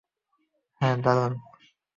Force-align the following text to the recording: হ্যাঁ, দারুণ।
হ্যাঁ, 0.81 0.95
দারুণ। 0.97 1.33